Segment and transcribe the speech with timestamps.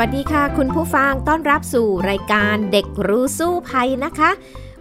[0.00, 4.30] วัสดีค่ะ คุณผู้ฟังต้อนรับสู่รายการเด็กรู้สู้ภัยนะคะ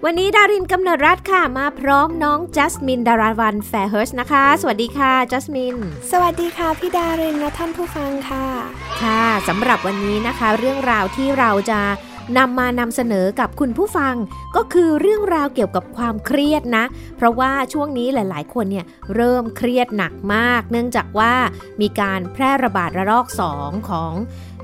[0.03, 5.75] วันนี้ดารินกำเนิดรัฐค่ะมาพร้อมน้องจัสมินดาราวันแฟร์เฮิร์สนะคะ สวัสดีค่ะจัสมิน
[6.11, 8.45] สวัสดีค่ะพี่ดารินและท่านผู้ฟังค่ะ
[9.01, 11.81] ค่ะสำหรับวันนี้นะคะ เรื่องราวที่เราจะ
[12.37, 14.15] นำมานำเสนอกับคุณผู้ฟัง
[14.55, 16.85] ก็คือเรื่องราวเกี่ยวกับความเครียดนะ
[17.17, 18.85] เพราะว่าช่วงนี้หลาย ๆ คนเนี่ย
[19.15, 21.33] เริ่มเครียดหนักมาก เนื่องจากว่า
[21.81, 23.27] มีการแพร่ระบาดระลอก
[23.57, 24.13] 2 ของ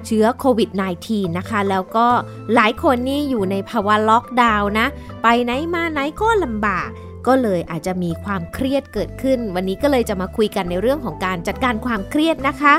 [0.05, 0.69] เชื้อโควิด
[1.03, 2.07] -19 นะคะ แล้วก็
[2.55, 4.88] หลายคนนี่อยู่ในภาวะล็อกดาวน์นะ
[5.23, 6.89] ไปไหนมาไหนก็ลำบาก
[7.27, 12.75] ก็เลยอาจจะมีความเครียดเกิดขึ้น วันนี้ก็เลยจะมาคุยกันในเรื่องของการจัดการความเครียดนะคะ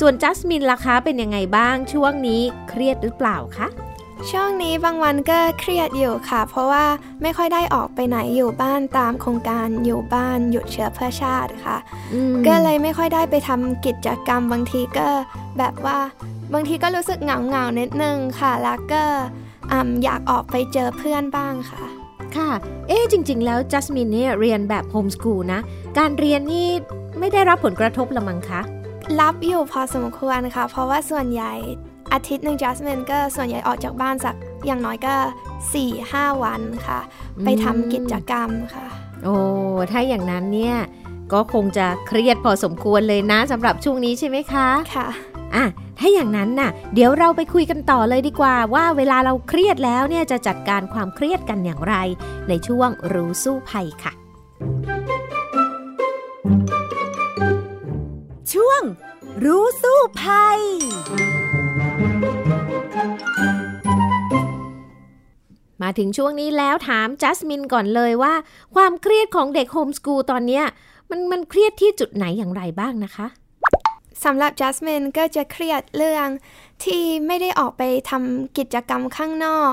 [0.00, 3.68] ส่วนจัสมินล่ะคะเป็นยังไงบ้างช่วงนี้เครียดหรือเปล่าคะ
[4.30, 6.84] ช่วงนี้บางวันก็เครียดอยู่ค่ะ เพราะว่า
[7.22, 11.76] ไม่ค่อยได้ออกไปไหนอยู่บ้านตามโครงการอยู่บ้านหยุดเชื้อเพื่อชาติค่ะ
[12.46, 15.08] ก็เลยไม่ค่อยได้ไปทำกิจกรรมบางทีก็
[15.58, 15.98] แบบว่า
[16.54, 19.02] บางทีก็รู้สึกเหงาเหงาๆนิดนึงค่ะ แล้วก็
[19.70, 21.84] อืมอยากออกไปเจอเพื่อนบ้างค่ะ
[22.36, 22.50] ค่ะ
[22.88, 25.60] เอ๊ะจริง ๆ แล้วจัสมินเนี่ยเรียนแบบโฮมสกูลนะ
[25.98, 26.68] การเรียนนี่
[27.18, 28.60] ไม่ได้รับผลกระทบละมั้งคะ
[29.20, 31.52] รับอยู่พอสมควรค่ะ เพราะว่าส่วนใหญ่
[32.12, 35.14] อาทิตย์หนึ่งจัสมินก็ส่วนใหญ่ออกจากบ้านสักอย่างน้อยก็
[35.74, 36.98] 4-5 วันค่ะ
[37.44, 38.86] ไปทำกิจกรรมค่ะ
[39.24, 39.36] โอ้
[39.90, 40.76] ถ้าอย่างนั้นเนี่ย
[41.32, 45.06] ก็คงจะเครียดพอสมควรเลยนะสำหรับช่วงนี้ใช่ไหมคะ ค่ะ
[45.54, 45.64] อะ
[45.98, 51.94] ถ้าอย่างนั้นน่ะ เดี๋ยวเราไปคุยกันต่อเลยดีกว่า ว่าเวลาเราเครียดแล้วเนี่ยจะจัดการความเครียดกันอย่างไร
[52.48, 54.12] ในช่วงรู้สู้ภัยค่ะ
[58.52, 58.82] ช่วง
[59.44, 60.60] รู้สู้ภัย
[65.82, 68.34] มาถึงช่วงนี้แล้วถามจัสมินก่อนเลยว่า
[68.74, 70.62] ความเครียดของเด็กโฮมสกูลตอนนี้
[71.10, 73.26] มันมันเครียดที่จุดไหนอย่างไรบ้างนะคะ
[74.24, 76.28] สำหรับจัสมินก็จะเครียดเรื่อง
[76.84, 79.72] ที่ไม่ได้ออกไปทำกิจกรรมข้างนอก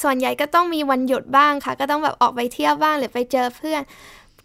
[0.00, 3.82] ส่วนใหญ่ก็ต้องมีวันหยุดบ้างค่ะ ก็ต้องแบบออกไปเที่ยวบ้างหรือไปเจอเพื่อน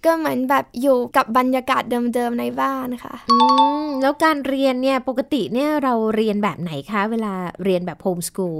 [0.05, 3.37] ก็เหมือนแบบอยู่กับบรรยากาศเดิมๆในบ้านค่ะ อื
[3.83, 8.59] ม แล้วการเรียนเนี่ยปกติเนี่ยเราเรียนแบบไหนคะ เวลาเรียนแบบโฮมสกูล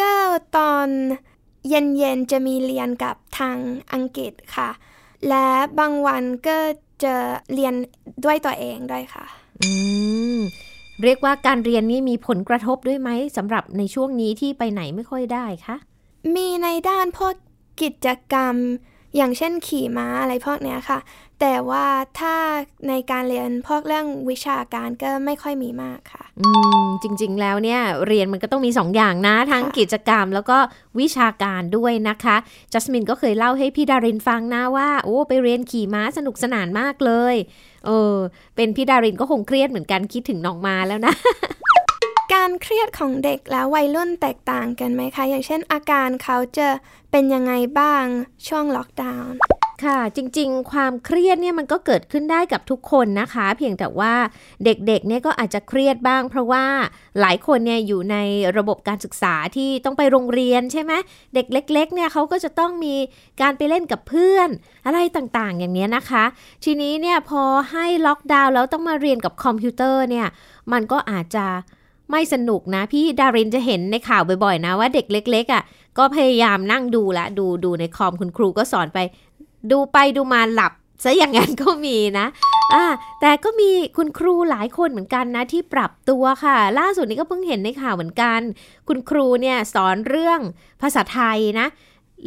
[0.00, 0.12] ก็
[0.56, 0.88] ตอน
[1.68, 3.56] เย็นๆจะมีเรียนกับทาง
[3.92, 4.70] อังกฤษค่ะ
[5.28, 5.48] และ
[5.78, 6.58] บางวันก็
[7.04, 7.14] จะ
[7.54, 7.74] เรียน
[8.24, 9.24] ด้วยตัวเองด้วยค่ะ
[9.62, 9.70] อื
[10.36, 10.38] ม
[11.02, 15.76] เรียกว่าการเรียนนี่มีผลกระทบด้วยไหมสำหรับในช่วงนี้ที่ไปไหนไม่ค่อยได้คะ
[16.34, 17.34] มีในด้านพวก
[17.82, 18.54] กิจกรรม
[19.16, 20.98] อย่างเช่นขี่ม้าอะไรพวกเนี้ยค่ะ
[21.40, 21.86] แต่ว่า
[22.18, 22.34] ถ้า
[22.88, 26.48] ในการเรียนพวกเรื่องวิชาการก็ไม่ค่อยมีมากค่ะ อื
[26.84, 30.58] ม จริง ๆ แล้วเนี่ย เรียนมันก็ต้องมีสองอย่างนะ ทั้งค่ะกิจกรรมแล้วก็
[31.00, 32.36] วิชาการด้วยนะคะ
[32.72, 37.34] จัสมินก็เคยเล่าให้พี่ดารินฟังนะว่า โอ้ไปเรียนขี่ม้าสนุกสนานมากเลย
[37.86, 38.16] เออ
[38.56, 41.14] เป็นพี่ดารินก็คงเครียดเหมือนกันคิดถึงน้องมาแล้วนะ
[42.34, 46.68] การเครียดของเด็กและวัยรุ่นแตกต่างกันไหมคะ อย่างเช่นอาการเขาจะ
[47.10, 48.04] เป็นยังไงบ้าง
[48.48, 49.32] ช่วงล็อกดาวน์
[49.84, 54.14] ค่ะ จริงๆ ความเครียดเนี่ยมันก็เกิดขึ้นได้กับทุกคนนะคะ เพียงแต่ว่า
[54.64, 56.64] เด็กๆเนี่ยก็อาจจะเครียดบ้าง เพราะว่า
[57.20, 58.16] หลายคนเนี่ยอยู่ใน
[58.58, 60.92] ระบบการศึกษาที่ต้องไปโรงเรียนใช่ไหม
[61.34, 62.94] เด็กเล็ก ๆ เนี่ยเขาก็จะต้องมี
[63.40, 64.48] การไปเล่นกับเพื่อน
[64.86, 66.24] อะไรต่างๆ อย่างนี้นะคะ
[66.64, 70.26] ทีนี้เนี่ยพอให้ล็อกดาวน์แล้วต้องมาเรียนกับคอมพิวเตอร์เนี่ย
[70.72, 71.46] มันก็อาจจะ
[72.10, 75.62] ไม่สนุกนะ พี่ดารินจะเห็นในข่าวบ่อยๆนะว่าเด็กเล็ก ๆอะ่ะ
[75.98, 78.98] ก็พยายามนั่งดูละ ดูดูในคอมคุณครูก็สอนไป
[79.70, 80.72] ดูไปดูมาหลับ
[81.04, 82.26] ซะอย่างนั้นก็มีนะ
[82.74, 82.84] อ่า
[83.20, 88.40] แต่ก็มีคุณครูหลายคนเหมือนกันนะที่ปรับตัวค่ะ ล่าสุดนี้ก็เพิ่งเห็นในข่าวเหมือนกัน
[88.88, 90.40] คุณครูเนี่ยสอนเรื่อง
[90.82, 91.66] ภาษาไทยนะ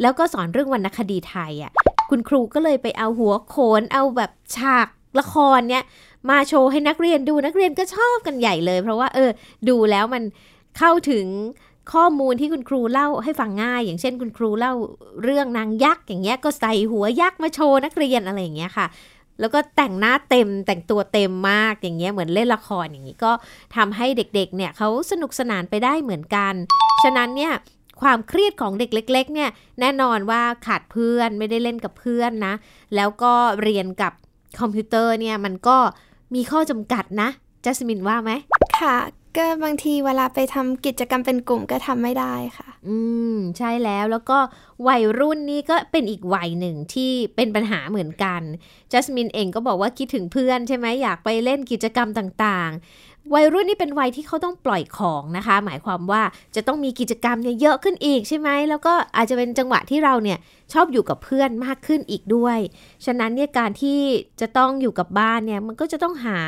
[0.02, 1.72] แล้วก็สอนเรื่องวรรณคดีไทยอะ่ะ
[2.10, 4.86] คุณครูก็เลยไปเอาหัวโขนเอาแบบฉาก
[5.18, 5.84] ละครเนี่ย
[6.28, 9.30] มาโชว์ให้นักเรียนดูนักเรียนก็ชอบกันใหญ่เลย เพราะว่าเออ
[9.68, 10.22] ดูแล้วมัน
[10.78, 11.26] เข้าถึง
[11.92, 14.72] ข้อมูลที่คุณครูเล่าให้ฟังง่าย อย่างเช่นคุณครูเล่า
[15.22, 18.86] เรื่องนางยักษ์อย่างเงี้ยก็ใส่หัวยักษ์มาโชว์นักเรียนอะไรอย่างเงี้ยค่ะ
[19.40, 23.32] แล้วก็แต่งหน้าเต็มแต่งตัวเต็มมากอย่างเงี้ยเหมือนเล่นละครอย่างงี้ก็
[23.76, 26.54] ทำให้เด็กๆเนี่ยเขาสนุกสนานไปได้เหมือนกัน
[27.02, 27.52] ฉะนั้นเนี่ย
[28.02, 29.50] ความเครียดของเด็กเล็ก ๆ เนี่ย
[29.80, 32.54] แน่นอนว่าขาดเพื่อนไม่ได้เล่นกับเพื่อนนะ
[32.96, 34.12] แล้วก็เรียนกับ
[34.60, 35.78] คอมพิวเตอร์เนี่ยมันก็
[36.34, 37.28] มีข้อจำกัดนะ
[37.64, 38.32] จัสมินว่าไหม
[38.80, 38.96] ค่ะ
[39.36, 42.96] ก็บางทีเวลาไปทำกิจกรรมเป็นกลุ่มก็ทำไม่ได้ค่ะ อื
[43.34, 44.38] ม ใช่แล้วแล้วก็
[44.88, 48.42] วัยรุ่นนี่ก็เป็นอีกวัยหนึ่งที่เป็นปัญหาเหมือนกัน
[48.92, 52.72] จัสมินเองก็บอกว่าคิดถึงเพื่อนใช่ไหมอยากไปเล่นกิจกรรมต่าง
[53.34, 56.22] วัยรุ่นนี่เป็นวัยที่เขาต้องปล่อยของนะคะ หมายความว่า
[56.56, 60.38] จะต้องมีกิจกรรมเนี่ยเยอะขึ้นอีกใช่ไหมแล้วก็อาจจะเป็นจังหวะที่เราเนี่ย
[60.72, 62.58] ชอบอยู่กับเพื่อนมากขึ้นอีกด้วย
[63.06, 63.98] ฉะนั้นเนี่ยการที่
[64.40, 66.40] จะต้องอยู่กับบ้านเนี่ยมันก็จะต้องหา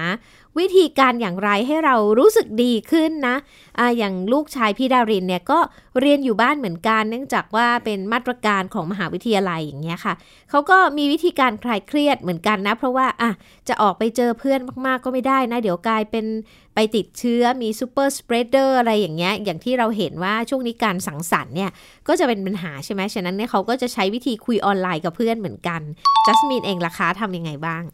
[0.58, 3.37] วิธีการอย่างไรให้เรารู้สึกดีขึ้นนะ
[3.79, 5.58] อะอย่างลูกชายพี่ดารินเนี่ยก็
[6.00, 10.14] เรียนอยู่บ้านเหมือนกัน เนื่องจากว่าเป็นมาตรการของมหาวิทยาลัยอย่างเงี้ยค่ะ
[10.50, 13.31] เขาก็มีวิธีการคลายเครียดเหมือนกันนะ เพราะว่าอะ
[13.69, 16.26] จะออกไปเจอเพื่อนมากๆก็ไม่ได้นะ เดี๋ยวกลายเป็น
[16.75, 21.70] ไปติดเชื้อมี super spreader อะไรอย่างเงี้ยอย่างที่เราเห็นว่าช่วงนี้การสังสรรค์เนี่ย
[22.08, 25.81] ก็จะเป็นปัญหาใช่ไหมฉะนั้นเนี่ยเขาก็จะใช้วิธีคุยออนไลน์กับเพื่อนเหมือนกัน
[26.26, 27.85] จัสมินเองล่ะคะทำยังไงบ้าง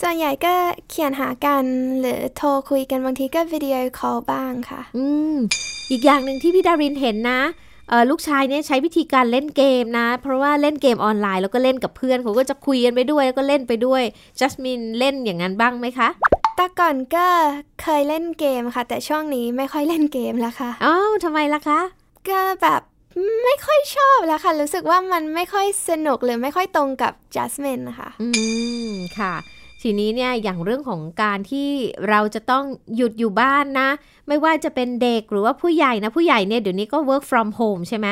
[0.00, 0.54] ส่วนใหญ่ก็
[0.88, 1.64] เขียนหากัน
[2.00, 5.36] หรือโทรคุยกันบางทีก็วิดีโอคอลบ้างค่ะ อืม
[5.90, 7.40] อีกอย่างหนึ่งที่พี่ดารินเห็นนะ
[8.10, 14.02] ลูกชายเนี่ยใช้วิธีการเล่นเกมนะ เพราะว่าเล่นเกมออนไลน์แล้วก็เล่นกับเพื่อนเขาก็จะคุยกันไปด้วยแล้วก็เล่นไปด้วย
[14.40, 16.08] จัสมินเล่นอย่างนั้นบ้างไหมคะ
[16.56, 17.26] แต่ก่อนก็
[17.82, 21.80] เคยเล่นเกมค่ะ แต่ช่วงนี้ไม่ค่อยเล่นเกมแล้วค่ะอ้าวทำไมล่ะคะ
[22.28, 22.80] ก็แบบ
[23.44, 28.28] ไม่ค่อยชอบแล้วค่ะ รู้สึกว่ามันไม่ค่อยสนุกหรือไม่ค่อยตรงกับจัสมินนะคะ อื
[28.90, 29.34] มค่ะ
[29.82, 31.68] ทีนี้เนี่ยอย่างเรื่องของการที่
[32.08, 32.64] เราจะต้อง
[32.96, 33.88] หยุดอยู่บ้านนะ
[34.28, 38.06] ไม่ว่าจะเป็นเด็กหรือว่าผู้ใหญ่นะ ผู้ใหญ่เนี่ยเดี๋ยวนี้ก็ work from home ใช่ไหม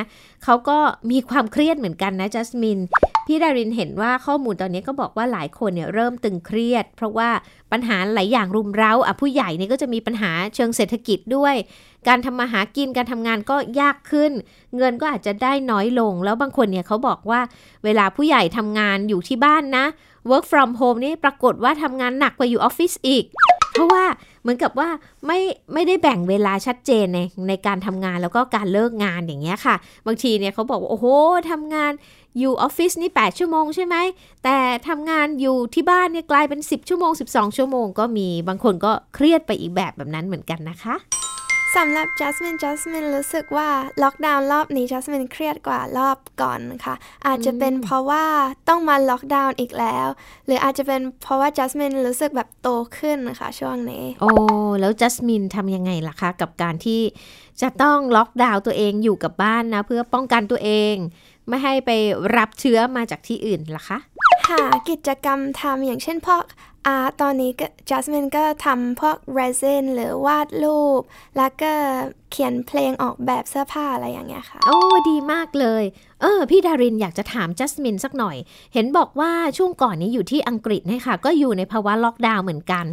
[0.45, 0.79] เขาก็
[1.11, 2.79] มีความเครียดเหมือนกันนะจัสมิน
[3.27, 7.29] พี่ดารินเห็นว่าข้อมูลตอนนี้ก็บอกว่าหลายคนเนี่ยเริ่มตึงเครียด เพราะว่า
[7.73, 11.55] ปัญหาหลายอย่างรุมเร้าอะผู้ใหญ่เนี่ยก็จะมีปัญหาเชิงเศรษฐกิจด้วย
[12.09, 14.33] การทำมาหากินการทำงานก็ยากขึ้น
[14.77, 17.41] เงินก็อาจจะได้น้อยลง แล้วบางคนเนี่ยเขาบอกว่า
[17.85, 19.85] เวลาผู้ใหญ่ทำงานอยู่ที่บ้านนะ
[20.31, 23.25] work from home นี่ปรากฏว่าทำงานหนักกว่าอยู่ออฟฟิศอีก
[23.73, 24.05] เพราะว่า
[24.43, 24.89] เหมือนกับว่า
[25.27, 25.41] ไม่
[25.73, 27.19] ไม่ได้แบ่งเวลาชัดเจนใน
[27.49, 29.75] ในการทำงานแล้วก็การเลิกงานอย่างเงี้ยค่ะ
[30.07, 31.07] บางทีเนี่ยเขาบอกว่า โอ้โห
[31.51, 31.93] ทำงาน
[32.39, 33.97] อยู่ออฟฟิศนี่ 8 ชั่วโมงใช่ไหม
[34.45, 34.57] แต่
[34.89, 40.95] ทำงานอยู่ที่บ้านเนี่ยกลายเป็น 10 ชั่วโมง 12 ชั่วโมงก็มี บางคนก็เครียดไปอีกแบบแบบนั้นเหมือนกันนะคะ
[41.79, 43.69] สำหรับจัสมินจัสมินรู้สึกว่า
[44.03, 46.95] ล็อกดาวน์รอบนี้จัสมินเครียดกว่ารอบก่อนค่ะ
[47.27, 48.25] อาจจะเป็นเพราะว่า
[48.69, 50.09] ต้องมาล็อกดาวน์อีกแล้ว
[50.47, 52.69] หรืออาจจะเป็นเพราะว่าจัสมินรู้สึกแบบโต
[52.99, 54.31] ขึ้นนะคะช่วงนี้ โอ้
[54.81, 57.01] แล้วจัสมินทำยังไงล่ะคะ กับการที่
[57.63, 60.95] จะต้องล็อกดาวน์ตัวเองอยู่กับบ้านนะ เพื่อป้องกันตัวเอง
[61.49, 61.91] ไม่ให้ไป
[62.37, 63.99] รับเชื้อมาจากที่อื่นล่ะคะ
[64.49, 66.43] หากิจกรรมทำอย่างเช่นพวก
[66.87, 67.51] art ตอนนี้
[67.91, 71.03] จัสมินก็ทำพวกเรซินหรือวาดรูป
[71.37, 71.73] แล้วก็
[72.31, 74.79] เขียนเพลงออกแบบเสื้อผ้าอะไรอย่างเงี้ยค่ะ โอ้
[75.11, 75.85] ดีมากเลย
[76.21, 78.37] เออ พี่ดารินอยากจะถามจัสมินสักหน่อย
[78.75, 82.87] เห็นบอกว่าช่วงก่อนนี้อยู่ที่อังกฤษนะคะก็อยู่ในภาวะล็อกดาวน์เหมือนกัน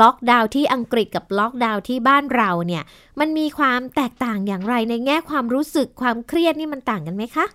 [0.00, 2.82] ล็อกดาวน์ที่อังกฤษกับล็อกดาวน์ที่บ้านเราเนี่ย
[3.20, 7.46] มันมีความแตกต่างอย่างไรในแง่ความรู้สึกความเครียดนี่มันต่างกันไหมคะ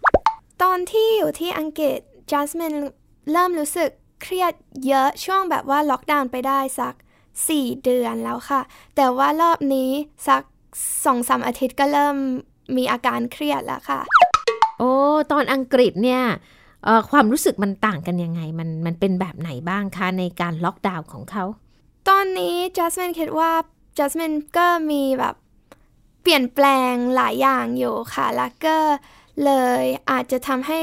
[0.62, 2.00] ตอนที่อยู่ที่อังกฤษ
[2.31, 2.74] จัสมิน
[3.31, 3.89] เริ่มรู้สึก
[4.21, 4.54] เครียด
[4.88, 6.94] เยอะช่วงแบบว่าล็อกดาวน์ไปได้สัก
[7.39, 8.62] 4 เดือนแล้วค่ะ
[8.95, 9.92] แต่ว่ารอบนี้
[10.27, 10.44] สัก
[11.06, 12.15] สองสามอาทิตย์ก็เริ่ม
[12.77, 14.00] มีอาการเครียดแล้วค่ะ
[14.80, 14.92] โอ้
[15.31, 16.24] ตอนอังกฤษเนี่ย
[17.12, 21.44] ความรู้สึกมันต่างกันยังไง มันมันเป็นแบบไหนบ้างคะ ในการล็อกดาวน์ของเขา
[22.09, 23.52] ตอนนี้จัสมินคิดว่า
[23.97, 25.35] จัสมินก็มีแบบ
[26.21, 28.76] เปลี่ยนแปลงหลายอย่างอยู่ค่ะ แล้วก็
[29.45, 29.51] เล
[29.81, 30.81] ยอาจจะทำให้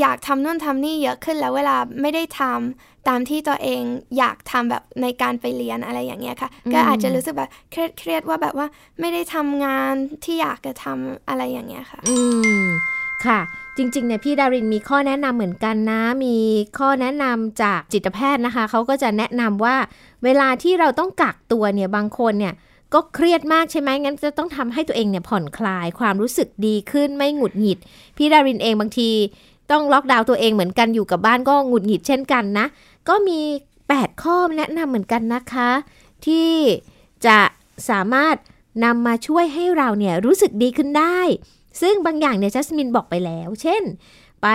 [0.00, 3.82] อยากทำนู่นทำนี่เยอะขึ้นแล้วเวลาไม่ได้ทำตามที่ตัวเอง
[4.18, 8.66] อยากทำแบบในการไปเรียนอะไรอย่างเงี้ยค่ะ ก็อาจจะรู้สึกแบบเครียดเครียดว่าแบบว่า
[9.00, 9.92] ไม่ได้ทำงาน
[10.24, 12.16] ที่อยากจะทำอะไรอย่างเงี้ยค่ะ อื
[12.60, 12.62] ม
[13.26, 13.40] ค่ะ
[13.76, 16.36] จริงๆเนี่ยพี่ดารินมีข้อแนะนำเหมือนกันนะ มี
[16.78, 19.76] ข้อแนะนำจากจิตแพทย์นะคะเขาก็จะแนะนำว่า
[20.24, 22.54] เวลาที่เราต้องกักตัวเนี่ยบางคนเนี่ย
[22.94, 27.78] ก็เครียดมากใช่ไหมงั้นจะต้องทำให้ตัวเองเนี่ยผ่อนคลายความรู้สึกดีขึ้นไม่หงุดหงิด
[28.16, 29.10] พี่ดารินเองบางที
[29.70, 32.66] ต้องล็อกดาวน์ตัวเองเหมือนกันอยู่กับบ้านก็หงุดหงิดเช่นกันนะ
[33.08, 33.40] ก็มี
[33.82, 35.70] 8 ข้อแนะนำเหมือนกันนะคะ
[36.26, 36.52] ที่
[37.26, 37.38] จะ
[37.90, 38.36] สามารถ
[38.84, 41.18] นำมาช่วยให้เราเนี่ยรู้สึกดีขึ้นได้
[41.80, 43.82] ซึ่งบางอย่างเนี่ยจัสมินบอกไปแล้ว เช่น
[44.42, 44.46] ไป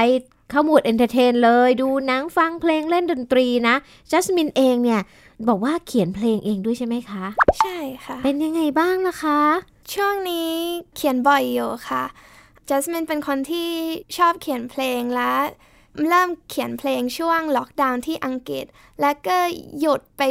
[0.50, 3.76] เข้า mood entertain เลย ดูหนังฟังเพลงเล่นดนตรีนะ
[4.12, 5.02] จัสมินเองเนี่ย
[5.50, 7.26] บอกว่าเขียนเพลงเองด้วยใช่ไหมคะ
[7.60, 9.40] ใช่ค่ะ เป็นยังไงบ้างนะคะ
[9.94, 10.52] ช่วงนี้
[10.96, 12.04] เขียนบ่อยอยู่ค่ะ
[12.70, 13.70] จัสมินเป็นคนที่
[14.18, 15.34] ชอบเขียนเพลงและ
[16.08, 18.66] เริ่มเขียนเพลงช่วงล็อกดาวน์ที่อังกฤษ
[19.02, 19.38] แล้วก็
[19.80, 20.22] หยุดไป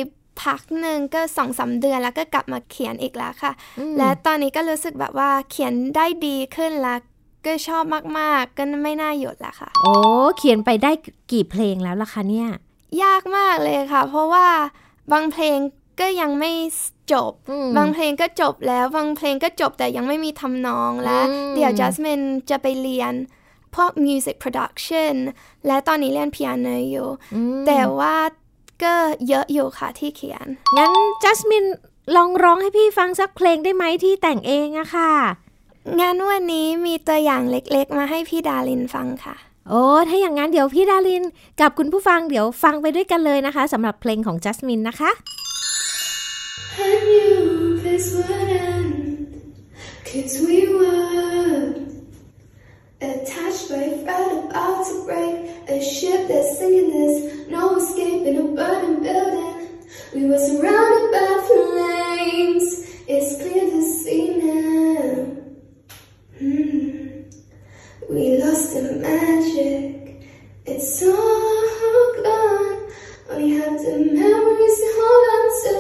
[0.43, 3.52] พักหนึ่งก็สองสาเดือนแล้วก็กลับมาเขียนอีกแล้วค่ะ
[3.99, 7.00] และตอนนี้ก็รู้สึกแบบว่าเขียนได้ดีขึ้นแล้ว
[7.47, 7.85] ก็ชอบ
[8.19, 9.93] มาก ๆ ก็ไม่น่าหยุดละค่ะ โอ้
[10.38, 10.90] เขียนไปได้
[11.33, 12.49] กี่เพลงแล้วล่ะคะเนี่ย
[13.02, 14.47] ยากมากเลยค่ะ เพราะว่า
[15.12, 15.59] บางเพลง
[16.00, 16.52] ก็ยังไม่
[17.12, 17.33] จบ
[17.76, 21.19] บางเพลงก็จบแล้ว บางเพลงก็จบแต่ยังไม่มีทำนองและ
[21.54, 23.12] เดี๋ยวจัสมินจะไปเรียน
[23.75, 25.14] พวก music production
[25.66, 27.09] และตอนนี้เรียนเปียโนอยู่
[27.66, 28.16] แต่ว่า
[28.83, 28.95] ก็
[29.28, 30.92] เยอะอยู่ค่ะที่เขียน งั้น
[31.23, 31.64] จัสมิน
[32.16, 35.12] ลองร้องให้พี่ฟังสักเพลงได้ไหมที่แต่งเองอะค่ะ
[36.00, 39.37] งานวันนี้มีตัวอย่างเล็กๆ มาให้พี่ดารินฟังค่ะ
[39.71, 41.23] โอ้ถ้าอย่างนั้นเดี๋ยวพี่ดาริน
[41.61, 45.11] กับคุณผู้ฟังเดี๋ยวฟังไปด้วยกันเลยนะคะสำหรับเพลงของจัสมินนะคะ
[46.91, 47.39] I knew
[47.87, 48.93] this would end
[50.09, 51.59] Cause we were
[53.12, 55.35] Attached by a thread about to break
[55.75, 57.19] A ship that's sinking there's
[57.57, 59.57] no escape in a burning building
[60.15, 62.67] We were surrounded by flames
[63.15, 65.07] It's clear to see now
[66.41, 67.10] Hmm.
[68.11, 70.26] We lost the magic.
[70.67, 72.90] It's all gone.
[73.31, 75.79] Only have the memories to hold on to.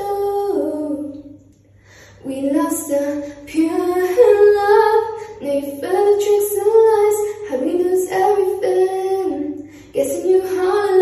[2.24, 5.10] We lost the pure love.
[5.40, 7.18] Feel the tricks and lies.
[7.48, 9.68] How we lose everything?
[9.92, 10.99] Guessing you all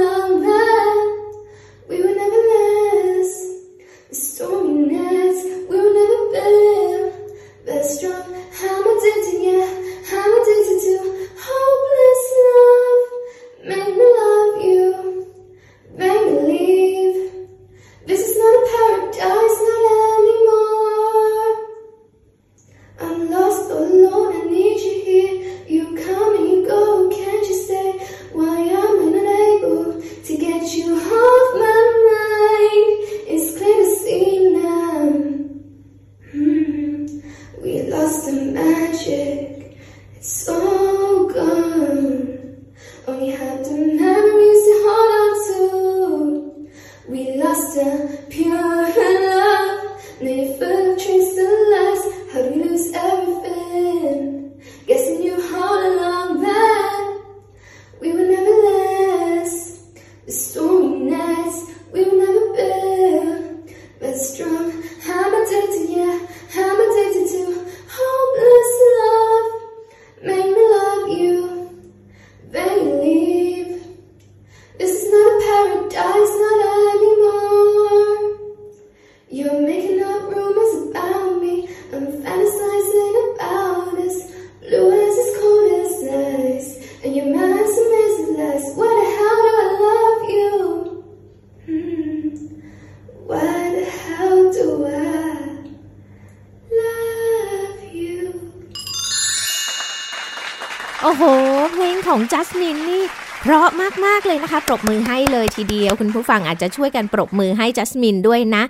[103.51, 103.69] ราะ
[104.07, 108.63] มาก ๆ เลยนะคะ ปรบมือให้เลยทีเดียว คุณผู้ฟังอาจจะช่วยกันปรบมือให้จัสมินด้วยนะ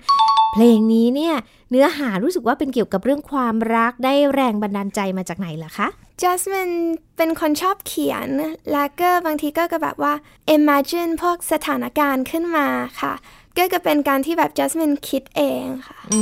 [0.52, 1.35] เพลงนี้เนี่ย
[1.70, 5.88] เนื้อหารู้สึกว่าเป็นเกี่ยวกับเรื่องความรักได้แรงบันดาลใจมาจากไหนล่ะคะ
[6.23, 6.70] จัสมิน
[7.16, 8.28] เป็นคนชอบเขียน
[8.73, 10.12] แล้วก็บางทีก็แบบว่า
[10.56, 12.66] imagine พวกสถานการณ์ขึ้นมา
[13.00, 13.12] ค่ะ
[13.59, 16.21] ก็จะเป็นการที่แบบจัสมินคิดเองค่ะ อื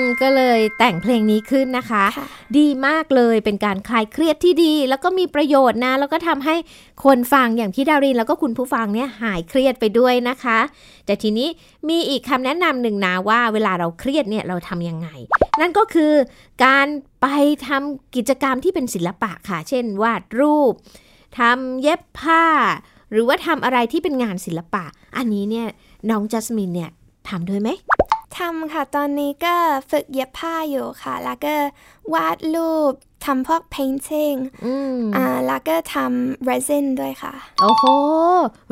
[0.00, 2.26] ม ก็เลยแต่งเพลงนี้ขึ้นนะคะค่ะ
[2.58, 6.56] ดีมากเลยเป็นการคลายเครียดที่ดี แล้วก็มีประโยชน์นะ แล้วก็ทำให้
[7.04, 10.58] คนฟังอย่างพี่ดาริน แล้วก็คุณผู้ฟังเนี่ยหายเครียดไปด้วยนะคะ
[11.06, 11.48] แต่ทีนี้
[11.88, 15.08] มีอีกคำแนะนำหนึ่งนะว่าเวลาเราเครียดเนี่ยเราทำยังไง
[15.60, 16.12] นั่นก็คือ
[16.64, 16.86] การ
[17.22, 17.26] ไป
[17.66, 20.72] ทำกิจกรรมที่เป็นศิลปะค่ะ เช่น วาดรูป
[21.38, 22.44] ทำเย็บผ้า
[23.10, 24.84] หรือว่าทำอะไรที่เป็นงานศิลปะ
[25.16, 25.66] อันนี้เนี่ย
[26.10, 26.90] น้องจัสมินเนี่ย
[27.28, 27.68] ทำด้วยไหม
[28.38, 29.54] ทำค่ะ ตอนนี้ก็
[29.90, 31.54] ฝึกเย็บผ้าอยู่ค่ะ แล้วก็
[32.14, 32.92] วาดรูป
[33.24, 37.84] ทำพวก painting อืมอ่าแล้วก็ทำ resin ด้วยค่ะ โอ้โห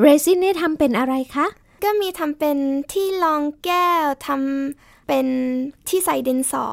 [0.01, 1.47] เรซินเนี่ยทำเป็นอะไรคะ
[1.85, 2.57] ก็มีทำเป็น
[2.93, 5.27] ที่รองแก้วทำเป็น
[5.89, 6.67] ที่ใส่ดินสอ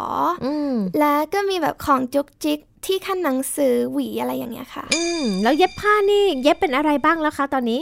[0.45, 7.81] อืมแล้วก็มีแบบของจุกจิกที่ขั้นหนังสือหวีอะไรอย่างเงี้ยค่ะ อืม แล้วเย็บผ้านี่เย็บเป็นอะไรบ้างแล้วคะตอนนี้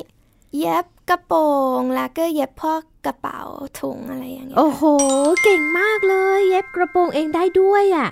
[0.60, 1.42] เย็บ กระโปร
[1.80, 3.42] งแล้วก็เย็บพวกกระเป๋า
[3.80, 4.84] ถุงอะไรอย่างเงี้ยโอ้โห
[5.44, 8.08] เก่งมากเลย เย็บกระโปรงเองได้ด้วยอะ่ะ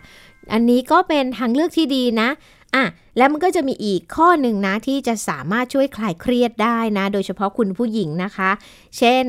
[0.53, 2.29] อันนี้ก็เป็นทางเลือกที่ดีนะ
[2.75, 2.83] อะ
[3.17, 8.49] แล้วมันก็จะมีอีกข้อหนึ่งนะ ที่จะสามารถช่วยคลายเครียดได้นะ โดยเฉพาะคุณผู้หญิงนะคะ
[8.97, 9.23] เช่น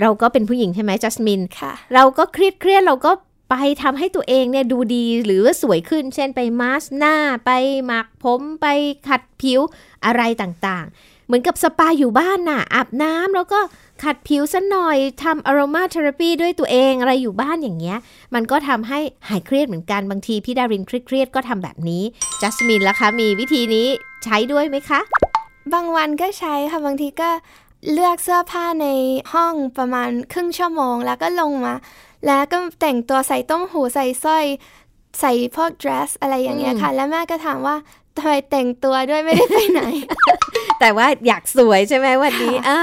[0.00, 3.12] เราก็เป็นผู้หญิงใช่ไหมจัสมินค่ะ เราก็เครียดเครียดๆเราก็
[3.50, 7.50] ไปทำให้ตัวเองเนี่ยดูดีหรือว่าสวยขึ้น เช่นไปมาสก์หน้า ไป
[7.86, 8.66] หมักผม ไป
[9.08, 9.60] ขัดผิว
[10.04, 13.60] อะไรต่างๆ เหมือนกับสปาอยู่บ้านน่ะ อาบน้ำแล้วก็
[14.02, 17.98] ขัดผิวสัหน่อยทำอารมาเทอราปีด้วยตัวเองอะไรอยู่บ้านอย่างเงี้ย
[18.34, 22.02] มันก็ทำให้หายเครียดเหมือนกันบางทีพี่ดารินเครียดๆก็ทำแบบนี้
[22.40, 23.88] จัสมินล่ะคะ มีวิธีนี้
[24.24, 25.00] ใช้ด้วยไหมคะ
[25.72, 27.30] บางวันก็ใช้ค่ะ บางทีก็
[27.92, 28.86] เลือกเสื้อผ้าใน
[29.32, 31.74] ห้องประมาณครึ่งชั่วโมง แล้วก็ลงมา
[32.26, 34.44] แล้วก็แต่งตัวใส่ต้มหูใส่สร้อย
[35.20, 37.76] ใส่พวก dress อะไรอย่างเงี้ยค่ะ แล้วแม่ก็ถามว่า
[38.18, 39.82] ทำไมแต่งตัวด้วยไม่ได้ไปไหน
[40.80, 42.78] แต่ว่าอยากสวยใช่ไหมวันนี้อ่า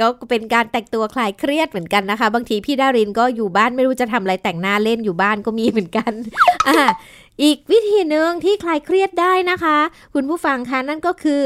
[0.00, 6.12] ก็เป็นการแต่งตัวคลายเครียดเหมือนกันนะคะ บางทีพี่ดารินก็อยู่บ้านไม่รู้จะทำอะไรแต่งหน้าเล่นอยู่บ้านก็มีเหมือนกัน
[6.68, 6.78] อ่า
[7.42, 9.78] อีกวิธีหนึ่งที่คลายเครียดได้นะคะ
[10.14, 11.40] คุณผู้ฟังคะนั่นก็คือ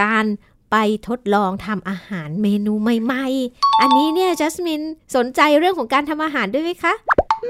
[0.00, 0.24] การ
[0.70, 0.76] ไป
[1.08, 4.82] ทดลองทำอาหารเมนูใหม่ๆ อันนี้เนี่ยจัสมิน
[5.16, 6.94] สนใจเรื่องของการทำอาหารด้วยไหมคะ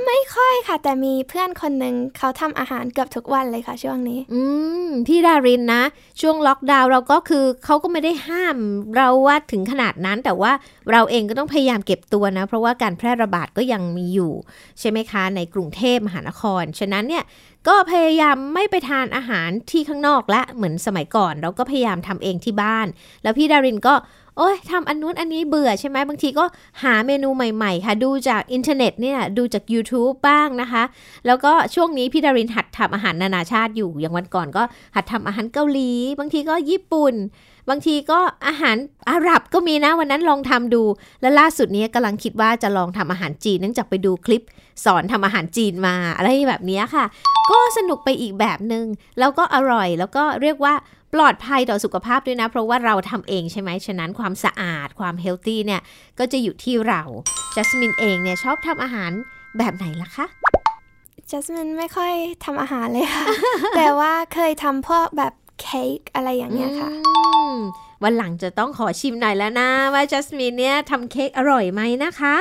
[0.07, 4.41] ไม่ค่อยค่ะ แต่มีเพื่อนคนหนึ่งเขาทำอาหารเกือบทุกวันเลยค่ะ ช่วงนี้ อื
[4.87, 5.83] ม พี่ดารินนะ
[6.21, 8.57] ช่วงล็อกดาวน์เราก็คือเขาก็ไม่ได้ห้าม
[8.97, 10.53] เราว่าถึงขนาดนั้น แต่ว่า
[10.91, 14.33] เราเองก็ต้องพยายามเก็บตัวนะ เพราะว่าการแพร่ระบาดก็ยังมีอยู่
[14.81, 17.25] ใช่ไหมคะ ในกรุงเทพมหานคร ฉะนั้นเนี่ย
[17.69, 22.87] ก็พยายามไม่ไปทานอาหารที่ข้างนอกละเหมือนสมัยก่อน เราก็พยายามทำเองที่บ้าน
[23.23, 23.95] แล้วพี่ดารินก็
[24.37, 26.45] โอ้ยทำอันนู้นอันนี้เบื่อใช่ไหมบางทีก็
[26.83, 30.83] หาเมนูใหม่ๆ ค่ะ ดูจากอินเทอร์เน็ตเนี่ยดูจาก YouTube บ้างนะคะ
[31.27, 34.63] แล้วก็ช่วงนี้พี่ดารินหัดทำอาหารนานาชาติอยู่ อย่างวันก่อนก็
[34.95, 37.15] หัดทำอาหารเกาหลี บางทีก็ญี่ปุ่น
[37.69, 38.77] บางทีก็อาหาร
[39.11, 40.83] อาหรับก็มีนะวันนั้นลองทำดู
[41.21, 44.43] และล่าสุดนี้กำลังคิดว่าจะลองทำอาหารจีนเนื่องจากไปดูคลิป
[44.85, 47.05] สอนทำอาหารจีนมาอะไรแบบนี้ค่ะ
[47.51, 48.87] ก็สนุกไปอีกแบบหนึง่ง
[49.19, 50.75] แล้วก็อร่อย แล้วก็เรียกว่า
[51.15, 55.81] ปลอดภัยต่อสุขภาพด้วยนะ เพราะว่าเราทำเองใช่ไหมฉะนั้นความสะอาดความเฮลตี้เนี่ย
[56.19, 57.03] ก็จะอยู่ที่เรา
[57.57, 59.11] จัสมินเองเนี่ยชอบทำอาหาร
[59.59, 60.27] แบบไหนล่ะคะ
[61.31, 62.13] จัสมินไม่ค่อย
[62.45, 63.25] ทำอาหารเลยค่ะ
[63.77, 67.13] แต่ว่าเคยทำพวกแบบ เค้กอะไรอย่างเงี้ยค่ะอื
[67.55, 67.57] ม
[68.03, 72.37] วันหลังจะต้องขอชิมหน่อยแล้วนะ ว่าจัสมินเนี่ยทำเค้กอร่อยไหมนะคะ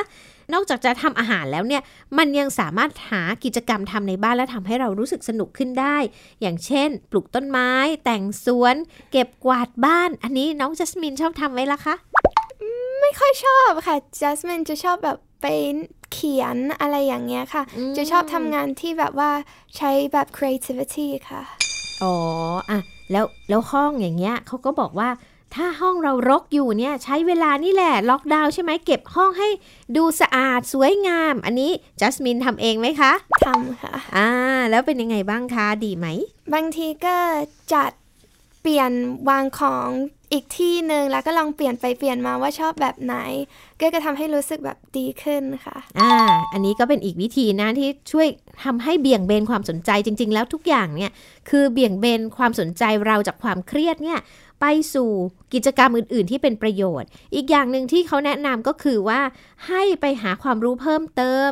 [0.53, 1.81] นอกจากจะทำอาหารแล้วเนี่ย
[2.17, 5.97] มันยังสามารถหากิจกรรมทำในบ้านและทำให้เรารู้สึกสนุกขึ้นได้
[6.41, 7.71] อย่างเช่น ปลูกต้นไม้
[8.05, 8.75] แต่งสวน
[9.11, 11.95] เก็บกวาดบ้าน อันนี้น้องจัสมินชอบทำไหมล่ะคะ
[13.01, 15.45] ไม่ค่อยชอบค่ะจัสมินจะชอบแบบไป
[16.13, 19.31] เขียนอะไรอย่างเงี้ยค่ะอืมจะชอบทำงานที่แบบว่า
[19.77, 21.41] ใช้แบบ creativity ค่ะ
[22.03, 22.15] อ๋อ
[22.69, 22.79] อะ
[23.11, 25.09] แล้วแล้วห้องอย่างเงี้ยเขาก็บอกว่า
[25.55, 29.49] ถ้าห้องเรารกอยู่เนี่ยใช้เวลานี่แหละล็อกดาวน์ใช่ไหมเก็บห้องให้
[29.95, 33.13] ดูสะอาดสวยงาม อันนี้จัสมินทำเองไหมคะ
[33.45, 34.29] ทำค่ะ อ่า
[34.69, 36.07] แล้วเป็นยังไงบ้างคะ ดีไหม
[36.53, 37.15] บางทีก็
[37.73, 37.91] จัด
[38.61, 38.91] เปลี่ยน
[39.29, 39.89] วางของ
[40.33, 43.15] อีกที่หนึ่งแล้วก็ลองเปลี่ยนไปเปลี่ยนมาว่าชอบแบบไหน
[43.81, 46.13] ก็จะทำให้รู้สึกแบบดีขึ้นค่ะ อ่า
[46.53, 48.27] อันนี้ก็เป็นอีกวิธีนะที่ช่วย
[48.63, 51.11] ทำให้เบี่ยงเบนความสนใจจริง ๆ แล้วทุกอย่างเนี่ย
[51.49, 54.19] คือเบี่ยงเบนความสนใจเราจากความเครียดเนี่ย
[54.61, 55.11] ไปสู่
[55.53, 59.21] กิจกรรมอื่น ๆ ที่เป็นประโยชน์ อีกอย่างหนึ่งที่เขาแนะนำก็คือว่า
[59.67, 61.51] ให้ไปหาความรู้เพิ่มเติม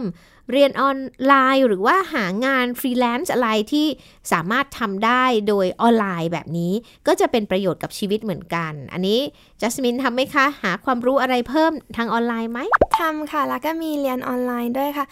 [0.54, 3.88] เรียนออนไลน์หรือว่าหางานฟรีแลนซ์อะไรที่
[4.32, 6.74] สามารถทำได้โดยออนไลน์แบบนี้
[7.08, 9.20] ก็จะเป็นประโยชน์กับชีวิตเหมือนกัน อันนี้
[9.62, 12.60] จัสมินทำไหมคะ หาความรู้อะไรเพิ่มทางออนไลน์ไหม
[13.00, 15.06] ทำค่ะ แล้วก็มีเรียนออนไลน์ด้วยค่ะ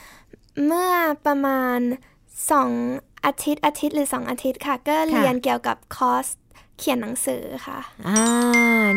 [0.65, 0.91] เมื่อ
[1.25, 1.79] ประมาณ
[2.51, 6.27] 2 อาทิตย์อาทิตย์หรือ 2 อาทิตย์ค่ะ ก็เรียนเกี่ยวกับคอร์ส
[6.79, 8.21] เขียนหนังสือค่ะ อ่า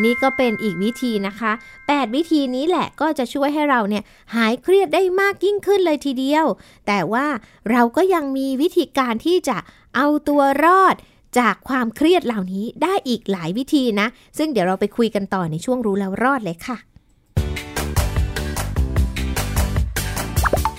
[0.05, 1.51] นี่ก็เป็นอีกวิธีนะคะ
[1.83, 4.03] 8 วิธีนี้แหละก็จะช่วยให้เราเนี่ย
[4.35, 6.45] หายเครียดได้มากยิ่งขึ้นเลยทีเดียว
[6.87, 7.27] แต่ว่า
[7.71, 9.57] เราก็ยังมีวิธีการที่จะ
[9.95, 10.95] เอาตัวรอด
[11.39, 16.77] จากความเครียดเหล่านี้ได้อีกหลายวิธีนะ ซึ่งเดี๋ยวเราไปคุยกันต่อในช่วงรู้แล้วรอดเลยค่ะ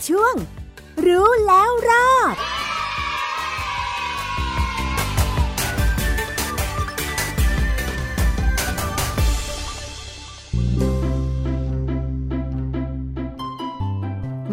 [0.09, 0.35] ช่วง
[1.07, 2.37] รู้แล้วรอด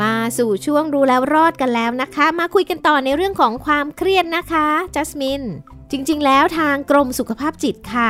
[0.02, 5.44] มาสู่ช่วงรู้แล้วรอดกันแล้วนะคะ มาคุยกันต่อในเรื่องของความเครียดนะคะจัสมิน
[5.92, 8.10] จริงๆ แล้วทางกรมสุขภาพจิตค่ะ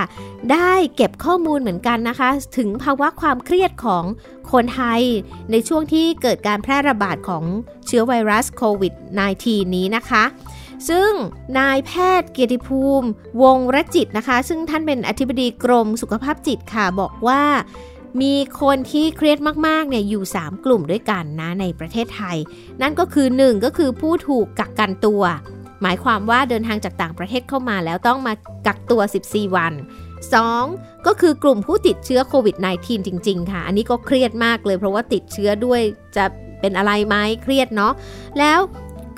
[0.52, 4.04] ได้เก็บข้อมูลเหมือนกันนะคะ ถึงภาวะความเครียดของ
[4.52, 5.02] คนไทย
[5.52, 7.43] ในช่วงที่เกิดการแพร่ระบาดของ
[7.88, 8.93] เชื้อไวรัสโควิด
[9.34, 10.23] -19 นี้นะคะ
[10.89, 11.12] ซึ่ง
[11.58, 13.08] นายแพทย์เกียรติภูมิ
[13.41, 17.41] วงรจิตนะคะ ซึ่งท่านเป็นอธิบดีกรมสุขภาพจิตค่ะบอกว่า
[18.21, 22.38] มีคนที่เครียดมากๆเนี่ยอยู่ 3 กลุ่มด้วยกันนะในประเทศไทย
[22.82, 25.23] นั่นก็คือ 1 ก็คือผู้ถูกกักกันตัว
[25.82, 28.34] หมายความว่าเดินทางจากต่างประเทศเข้ามาแล้วต้องมา
[28.67, 29.73] กักตัว 14 วัน
[30.39, 31.06] 2.
[31.08, 35.82] ก็คือกลุ่มผู้ติดเชื้อโควิด -19 จริง ๆ ค่ะ อันนี้ก็เครียดมากเลยเพราะว่าติดเชื้อด้วย
[36.17, 36.25] จะ
[36.62, 37.93] เป็นอะไรไหมเครียดเนาะ
[38.39, 38.60] แล้ว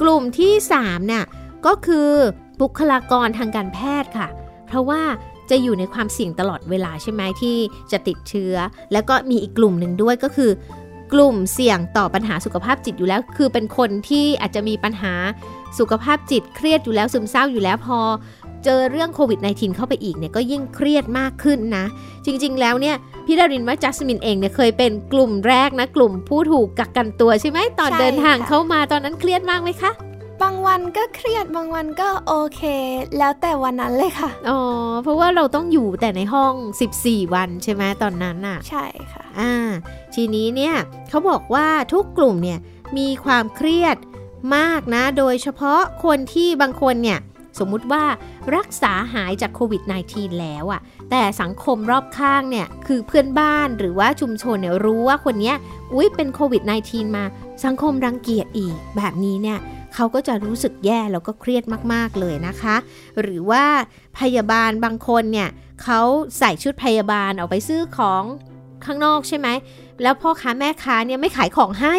[0.01, 1.25] กลุ่มที่3เนี่ย
[1.65, 2.09] ก็คือ
[2.61, 4.27] บุคลากรทางการแพทย์ค่ะ
[4.67, 5.01] เพราะว่า
[5.49, 7.57] จะอยู่ในความเสี่ยงตลอดเวลาใช่ไหมที่
[7.91, 8.55] จะติดเชื้อ
[8.93, 10.51] แล้วก็มีอีกกลุ่มหนึ่งด้วยก็คือ
[11.13, 15.13] กลุ่มเสี่ยงต่อปัญหาสุขภาพจิตอยู่แล้ว คือเป็นคนที่อาจจะมีปัญหา
[15.79, 17.99] สุขภาพจิตเครียดอยู่แล้วซึมเศร้าอยู่แล้วพอ
[18.63, 21.85] เจอเรื่องโควิด -19 เข้าไปอีกเนี่ยก็ยิ่งเครียดมากขึ้นนะ
[22.25, 29.91] จริงๆแล้วเนี่ยพี่ดารินว่าจัสมินเองเนี่ยเคยเป็นกลุ่มแรกนะ กลุ่มผู้ถูกกักกันตัวใช่ไหมตอนเดินทางเข้ามาตอนนั้นเครียดมากไหมคะ
[30.41, 32.61] บางวันก็เครียดบางวันก็โอเค
[33.17, 34.59] แล้วแต่วันนั้นเลยค่ะ อ๋อ
[35.03, 36.53] เพราะว่าเราต้องอยู่แต่ในห้อง
[36.93, 39.53] 14 วันใช่ไหมตอนนั้นน่ะ ใช่ค่ะ อ่า
[40.15, 40.75] ทีนี้เนี่ย
[41.09, 42.59] เขาบอกว่าทุกกลุ่มเนี่ย
[42.97, 43.97] มีความเครียด
[44.55, 47.19] มากนะ โดยเฉพาะคนที่บางคนเนี่ย
[47.59, 48.03] สมมุติว่า
[48.55, 55.53] รักษาหายจากโควิด -19 แล้วอะ่ะ แต่สังคมรอบข้างเนี่ย คือเพื่อนบ้านหรือว่าชุมชนเนี่ยรู้ว่าคนนี้
[55.93, 57.23] อุ้ยเป็นโควิด -19 มา
[57.65, 59.59] สังคมรังเกียจอีกแบบนี้เนี่ย
[60.01, 62.75] เขาก็จะรู้สึกแย่แล้วก็เครียดมากๆเลยนะคะ
[63.21, 63.63] หรือว่า
[64.19, 65.49] พยาบาลบางคนเนี่ย
[65.83, 66.01] เขา
[66.39, 68.23] ใส่ชุดพยาบาลออกไปซื้อของ
[68.85, 69.47] ข้างนอกใช่ไหม
[70.01, 71.95] แล้วพ่อค้าแม่ค้าเนี่ยไม่ขายของให้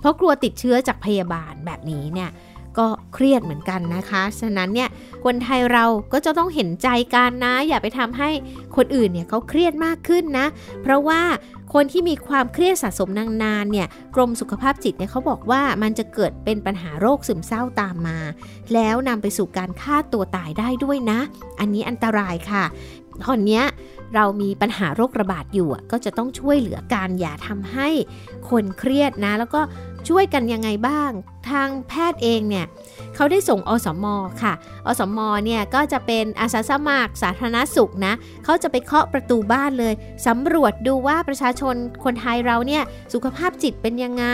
[0.00, 2.30] เพราะกลัวติดเชื้อจากพยาบาลแบบนี้เนี่ย
[2.78, 4.88] ก็เครียดเหมือนกันนะคะ ฉะนั้นเนี่ย
[5.24, 8.30] คนไทยเราก็จะต้องเห็นใจกันนะ อย่าไปทำให้
[8.76, 10.46] คนอื่นเนี่ยเขาเครียดมากขึ้นนะ
[10.82, 11.20] เพราะว่า
[11.72, 13.10] คนที่มีความเครียดสะสม
[13.42, 18.18] นานๆเนี่ยกรมสุขภาพจิตเนี่ยเขาบอกว่ามันจะเกิดเป็นปัญหาโรคซึมเศร้าตามมา
[18.74, 21.20] แล้วนำไปสู่การฆ่าตัวตายได้ด้วยนะ
[21.60, 22.64] อันนี้อันตรายค่ะ
[23.24, 23.62] ตอนนี้
[24.14, 27.88] เรามีปัญหาโรคระบาดอยู่ก็จะต้องช่วยเหลือการอย่าทำให้
[28.50, 29.60] คนเครียดนะ แล้วก็
[30.08, 31.10] ช่วยกันยังไงบ้าง
[31.50, 32.66] ทางแพทย์เองเนี่ย
[33.14, 34.52] เขาได้ส่งอสมอค่ะ
[34.86, 39.94] อสมอเนี่ยก็จะเป็นอาสาสมัครสาธารณสุขนะเขาจะไปเคาะประตูบ้านเลย
[40.26, 44.24] สำรวจดูว่าประชาชนคนไทยเราเนี่ยสุขภาพจิตเป็นยังไง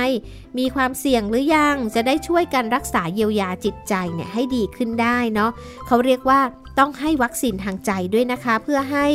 [0.58, 5.50] มีความเสี่ยงหรือยังจะได้ช่วยกันรักษาเยียวยาจิตใจเนี่ยให้ดีขึ้นได้เนาะ
[5.86, 6.40] เขาเรียกว่า
[6.78, 9.06] ต้องให้วัคซีนทางใจด้วยนะคะ เพื่อให้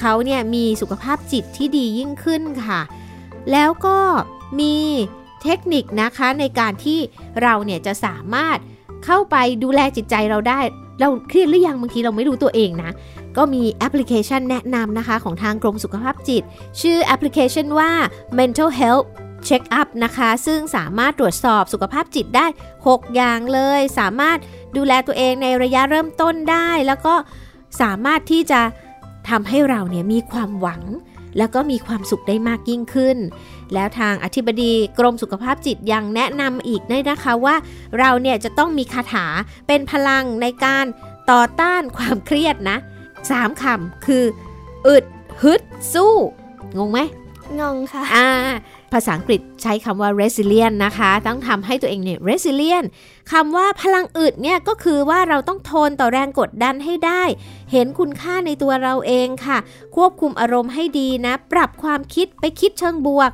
[0.00, 2.80] เขาเนี่ยมีสุขภาพจิตที่ดียิ่งขึ้นค่ะ
[3.52, 3.98] แล้วก็
[4.60, 4.76] มี
[5.42, 6.98] เทคนิคนะคะในการที่
[7.42, 8.58] เราเนี่ยจะสามารถ
[9.04, 10.60] เข้าไปดูแลจิตใจเราได้
[11.00, 12.90] เราเครียดหรือยังบางทีเราไม่รู้ตัวเองนะ
[13.36, 16.42] ก็มีแอปพลิเคชันแนะนำนะคะของทางกรมสุขภาพจิต
[16.80, 17.90] ชื่อแอปพลิเคชันว่า
[18.38, 19.06] mental health
[19.48, 22.46] check up นะคะ ซึ่งสามารถตรวจสอบสุขภาพจิตได้
[22.80, 24.38] 6 อย่างเลย สามารถ
[24.76, 27.14] ดูแลตัวเองในระยะเริ่มต้นได้ แล้วก็
[27.80, 28.60] สามารถที่จะ
[29.28, 30.82] ทำให้เราเนี่ยมีความหวัง
[31.38, 33.16] แล้วก็มีความสุขได้มากยิ่งขึ้น
[33.74, 37.56] แล้วทางอธิบดีกรมสุขภาพจิตยังแนะนำอีกด้วยนะคะว่า
[37.98, 39.26] เราเนี่ยจะต้องมีคาถา
[39.66, 40.84] เป็นพลังในการ
[41.30, 42.78] ต่อต้านความเครียดนะ
[43.30, 44.24] สามคำคือ
[44.86, 45.04] อึด
[45.42, 45.62] ฮึด
[45.94, 46.14] สู้
[46.78, 47.00] งงไหม
[47.60, 48.28] งงค่ะอ่า
[48.92, 52.86] ภาษาอังกฤษใช้คำว่า resilient นะคะ ต้องทำให้ตัวเองเนี่ย resilient
[53.32, 57.22] คำว่าพลังอึดเนี่ยก็คือว่าเราต้องทนต่อแรงกดดันให้ได้
[57.72, 59.58] เห็นคุณค่าในตัวเราเองค่ะ
[59.96, 63.30] ควบคุมอารมณ์ให้ดีนะ ปรับความคิดไปคิดเชิงบวก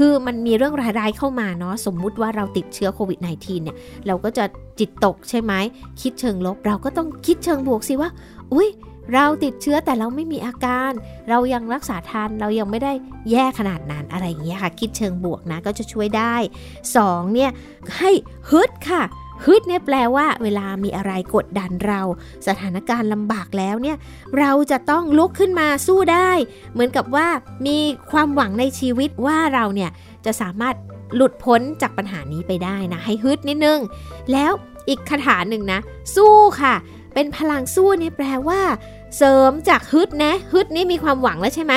[0.00, 4.44] คือมันมีเรื่องร้ายๆเข้ามาเนาะสมมุติว่าเราติดเชื้อโควิด -19 เนี่ยเราก็จะ
[4.78, 5.52] จิตตกใช่ไหม
[6.00, 8.10] คิดเชิงลบ เราก็ต้องคิดเชิงบวกสิว่า
[8.52, 8.68] อุ้ย
[9.14, 10.92] เราติดเชื้อแต่เราไม่มีอาการ
[11.28, 12.92] เรายังรักษาทันเรายังไม่ได้
[13.30, 16.34] แย่ขนาดนั้นอะไรอย่างเงี้ยค่ะ คิดเชิงบวกนะก็จะช่วยได้
[16.84, 17.34] 2.
[17.34, 17.50] เนี่ย
[17.98, 18.10] ให้
[18.50, 19.02] ฮึดค่ะ
[19.44, 22.00] ฮึดเนี่ยแปลว่า เวลามีอะไรกดดันเรา
[22.46, 23.96] สถานการณ์ลำบากแล้วเนี่ย
[24.38, 26.30] เราจะต้องลุกขึ้นมาสู้ได้
[26.72, 27.26] เหมือนกับว่า
[27.66, 27.78] มี
[28.10, 29.90] ความหวังในชีวิตว่าเราเนี่ย
[30.24, 30.74] จะสามารถ
[31.14, 33.78] หลุดพ้นจากปัญหานี้ไปได้นะ ให้ฮึดนิดนึง
[34.32, 34.52] แล้ว
[34.88, 35.80] อีกคาถาหนึ่งนะ
[36.16, 36.74] สู้ค่ะ
[37.14, 38.60] เป็นพลังสู้เนี่ยแปลว่า
[39.16, 41.74] เสริมจากฮึดนะฮึดนี่มีความหวังแล้วใช่ไหม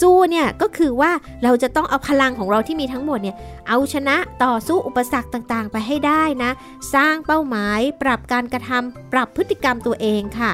[0.00, 1.10] สู้เนี่ยก็คือว่า
[1.42, 3.36] เราจะต้องเอาพลังของเราที่มีทั้งหมดเนี่ย
[3.68, 6.50] เอาชนะต่อสู้อุปสรรคต่างๆ ไปให้ได้นะ
[6.94, 10.50] สร้างเป้าหมาย ปรับการกระทำปรับพฤติกรรมตัวเองค่ะ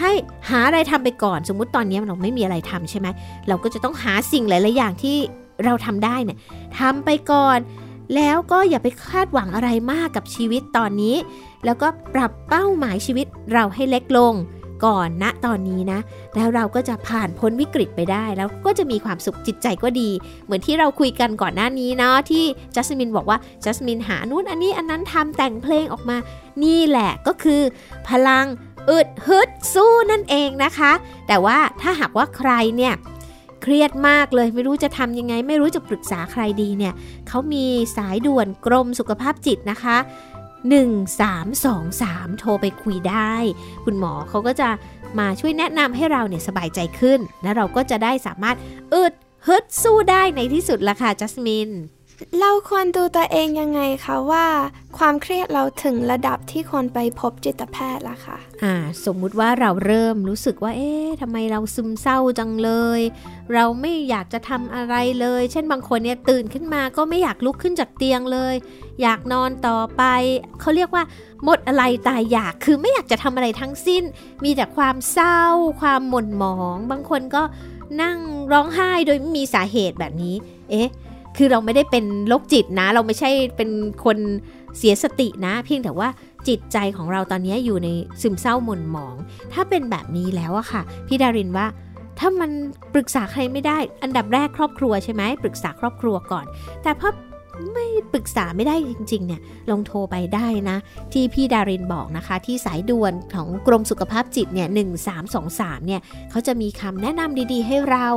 [0.00, 0.12] ให้
[0.48, 3.08] หาอะไรทำไปก่อน สมมุติตอนนี้เราไม่มีอะไรทำใช่ไหม
[3.48, 5.16] เราก็จะต้องหาสิ่งหลายๆอย่างที่
[5.64, 6.38] เราทำได้เนี่ย
[6.78, 7.58] ทำไปก่อน
[8.16, 11.16] แล้วก็อย่าไปคาดหวังอะไรมากกับชีวิตตอนนี้
[11.64, 14.34] แล้วก็ปรับเป้าหมายชีวิตเราให้เล็กลง
[14.84, 16.00] ก่อนณนะตอนนี้นะ
[16.34, 20.10] แล้วเราก็จะผ่านพ้นวิกฤตไปได้ แล้วก็จะมีความสุขจิตใจก็ดี
[20.44, 26.16] เหมือนที่เราคุยกันก่อนหน้านี้เนาะที่จัสมินบอกว่าจัสมินหานู่นอันนี้อันนั้นทำแต่งเพลงออกมา
[26.64, 27.60] นี่แหละก็คือ
[28.08, 28.46] พลัง
[28.90, 30.92] อึดฮึดสู้นั่นเองนะคะ
[31.28, 32.94] แต่ว่าถ้าหากว่าใครเนี่ย
[33.62, 36.94] เครียดมากเลยไม่รู้จะทำยังไง ไม่รู้จะปรึกษาใครดีเนี่ย
[37.28, 39.96] เขามีสายด่วนกรมสุขภาพจิตนะคะ
[40.72, 43.34] 1323 โทรไปคุยได้
[43.84, 44.68] คุณหมอเขาก็จะ
[45.18, 48.56] มาช่วยแนะนำให้เราเนี่ยสบายใจขึ้น และเราก็จะได้สามารถ
[48.94, 49.14] อึด
[49.46, 51.70] ฮึดสู้ได้ในที่สุดละค่ะจัสมิน
[52.40, 54.46] เราควรดูตัวเองยังไงคะว่า
[54.98, 58.74] ความเครียดเราถึงระดับที่ควรไปพบจิตแพทย์ละค่ะอ่า
[59.04, 63.00] สมมุติว่าเราเริ่มรู้สึกว่า เอ๊ะทำไมเราซึมเศร้าจังเลย
[63.52, 68.54] เราไม่อยากจะทำอะไรเลย เช่นบางคนเนี่ยตื่นขึ้นมาก็ไม่อยากลุกขึ้นจากเตียงเลย
[69.02, 70.02] อยากนอนต่อไป
[70.60, 71.04] เขาเรียกว่า
[71.44, 74.02] หมดอะไรตายอยากคือไม่อยากจะทำอะไรทั้งสิ้น
[74.44, 75.40] มีแต่ความเศร้า
[75.80, 77.42] ความหม่นหมอง บางคนก็
[78.02, 78.18] นั่ง
[78.52, 80.34] ร้องไห้โดยไม่มีสาเหตุแบบนี้
[80.70, 80.90] เอ๊ะ
[81.36, 83.70] คือเราไม่ได้เป็นโรคจิตนะ เราไม่ใช่เป็น
[84.04, 84.18] คน
[84.78, 86.08] เสียสตินะ เพียงแต่ว่า
[86.48, 87.88] จิตใจของเราตอนนี้อยู่ใน
[88.20, 89.16] ซึมเศร้าหม่นหมอง
[89.52, 91.66] ถ้าเป็นแบบนี้แล้วอะค่ะ พี่ดารินว่า
[92.18, 92.50] ถ้ามัน
[92.94, 96.46] ปรึกษาใครไม่ได้ อันดับแรกครอบครัวใช่ไหมปรึกษาครอบครัวก่อน
[96.82, 97.08] แต่พอ
[97.72, 99.40] ไม่ปรึกษาไม่ได้จริงๆเนี่ย
[99.70, 100.76] ลองโทรไปได้นะ
[101.12, 108.08] ที่พี่ดารินบอกนะคะที่สายด่วนของกรมสุขภาพจิตเนี่ยหนึ่งสามสองสามเนี่ยเขาจะมีคำแนะนำดีๆ ให้เรา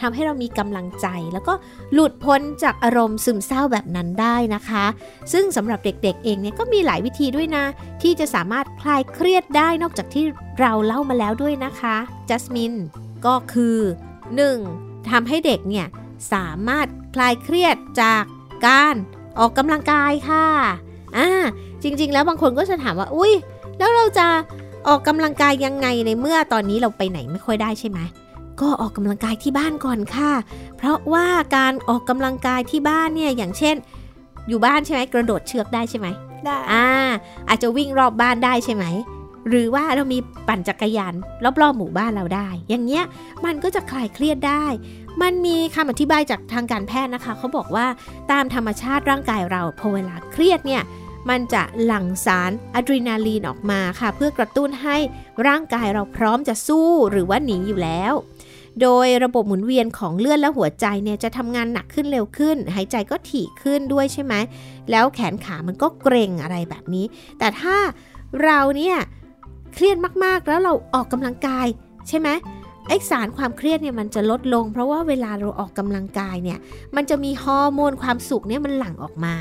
[0.00, 1.54] ทำให้เรามีกำลังใจ แล้วก็
[1.92, 4.84] หลุดพ้นจากอารมณ์ซึมเศร้าแบบนั้นได้นะคะ
[5.32, 7.64] ซึ่งสำหรับเด็กๆ เองเนี่ยก็มีหลายวิธีด้วยนะ
[8.02, 10.24] ที่จะสามารถคลายเครียดได้นอกจากที่
[10.60, 11.96] เราเล่ามาแล้วด้วยนะคะ
[12.28, 12.74] จัสมิน
[13.26, 13.78] ก็คือ
[14.44, 15.10] 1.
[15.10, 15.86] ทำให้เด็กเนี่ย
[16.32, 18.22] สามารถคลายเครียดจาก
[18.66, 18.94] การ
[19.38, 20.46] ออกกำลังกายค่ะ
[21.16, 21.28] อ่า
[21.82, 23.32] จริง ๆ แล้วบางคนก็จะถามว่า อุ้ย
[23.78, 24.26] แล้วเราจะ
[24.88, 27.98] ออกกำลังกายยังไงในเมื่อตอนนี้เราไปไหนไม่ค่อยได้ใช่ไหม
[28.60, 30.32] ก็ออกกำลังกายที่บ้านก่อนค่ะ
[30.76, 33.76] เพราะว่าการออกกำลังกายที่บ้านเนี่ยอย่างเช่น
[34.48, 36.06] อยู่บ้านใช่ไหมกระโดดเชือกได้ใช่ไหม
[36.44, 36.86] ได้อ่า
[37.48, 38.84] อาจจะวิ่งรอบบ้านได้ใช่ไหม
[39.48, 41.14] หรือว่าเรามีปั่นจักรยาน
[41.60, 43.04] รอบๆหมู่บ้านเราได้ อย่างเงี้ย
[43.44, 44.64] มันก็จะคลายเครียดได้
[45.22, 47.86] มันมีคำอธิบายจากทางการแพทย์นะคะ เขาบอกว่า
[48.32, 50.82] ตามธรรมชาติร่างกายเราพอเวลาเครียดเนี่ย
[51.30, 54.96] มันจะหลั่งสารอะดรีนาลีนออกมาค่ะ เพื่อกระตุ้นให้
[55.46, 58.14] ร่างกายเราพร้อมจะสู้หรือว่าหนีอยู่แล้ว
[58.82, 64.34] โดยระบบหมุนเวียนของเลือดและหัวใจเนี่ยจะทำงานหนักขึ้นเร็วขึ้น หายใจก็ถี่ขึ้นด้วยใช่ไหม
[64.90, 67.04] แล้วแขนขามันก็เกร็งอะไรแบบนี้
[67.38, 67.76] แต่ถ้า
[68.44, 68.96] เราเนี่ย
[69.74, 71.66] เครียดมากๆ แล้วเราออกกำลังกาย
[72.08, 72.28] ใช่ไหม
[72.88, 76.58] ไอสารความเครียดเนี่ยมันจะลดลง เพราะว่าเวลาเราออกกำลังกายเนี่ย
[76.96, 79.36] มันจะมีฮอร์โมนความสุขเนี่ยมันหลั่งออกมา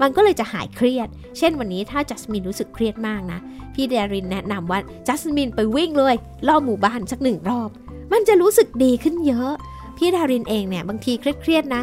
[0.00, 1.08] มันก็เลยจะหายเครียด
[1.38, 3.38] เช่นวันนี้ถ้าจัสมินรู้สึกเครียดมากนะ
[3.74, 6.14] พี่เดรินแนะนำว่าจัสมินไปวิ่งเลย
[6.48, 7.70] รอบหมู่บ้านสักหนึ่งรอบ
[8.12, 9.52] มันจะรู้สึกดีขึ้นเยอะ
[9.96, 11.82] พี่ดารินเองเนี่ยบางทีเครียดๆนะ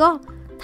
[0.00, 0.08] ก็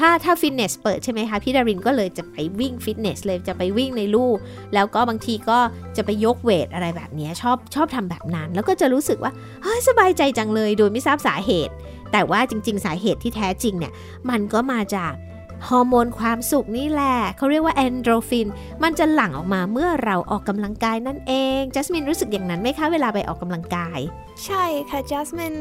[0.00, 4.30] ถ้าถ้าฟิตเนสเปิดใช่ไหมคะพี่ดารินก็เลยจะไปวิ่งฟิตเนสเลยจะไปวิ่งในลู่
[4.74, 5.58] แล้วก็บางทีก็
[5.96, 9.32] จะไปยกเวทอะไรแบบนี้ชอบชอบทำแบบนั้น แล้วก็จะรู้สึกว่า
[9.62, 11.74] เฮ้ยสบายใจจังเลยโดยไม่ทราบสาเหตุ
[12.12, 13.92] แต่ว่าจริง ๆ สาเหตุที่แท้จริงเนี่ย
[14.30, 15.12] มันก็มาจาก
[15.68, 18.48] ฮอร์โมนความสุขนี่แหละเขาเรียกว่าแอนโดรฟิน
[18.82, 23.98] มันจะหลั่งออกมาเมื่อเราออกกำลังกายนั่นเอง จัสมินรู้สึกอย่างนั้นไหมคะเวลาไปออกกำลังกาย
[24.44, 25.54] ใช่ค่ะ จัสมิน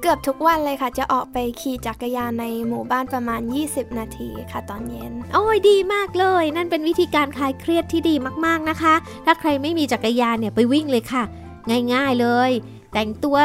[0.00, 8.14] เกือบทุกวันเลยค่ะ จะออกไปขี่จักรยานในหมู่บ้านประมาณ 20 นาทีค่ะตอนเย็น โอ้ยดีมากเลย นั่นเป็นวิธีการคลายเครียดที่ดี
[8.46, 11.22] มากๆนะคะ ถ้าใครไม่มีจักรยานเนี่ยไปวิ่งเลยค่ะ
[11.92, 12.50] ง่ายๆเลย
[12.98, 13.36] แต่งตัว